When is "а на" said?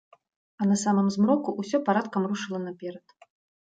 0.61-0.77